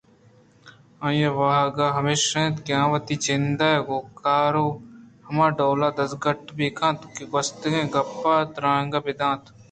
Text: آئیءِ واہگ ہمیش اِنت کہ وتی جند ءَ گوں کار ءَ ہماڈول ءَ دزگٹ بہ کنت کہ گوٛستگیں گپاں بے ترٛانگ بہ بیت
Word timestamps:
آئیءِ 1.05 1.35
واہگ 1.37 1.77
ہمیش 1.97 2.21
اِنت 2.35 2.55
کہ 2.65 2.77
وتی 2.91 3.15
جند 3.23 3.59
ءَ 3.79 3.85
گوں 3.87 4.03
کار 4.21 4.53
ءَ 4.63 4.81
ہماڈول 5.27 5.81
ءَ 5.87 5.95
دزگٹ 5.97 6.41
بہ 6.57 6.67
کنت 6.77 7.01
کہ 7.15 7.23
گوٛستگیں 7.31 7.87
گپاں 7.93 8.41
بے 8.43 8.49
ترٛانگ 8.53 8.91
بہ 9.03 9.05
بیت 9.05 9.43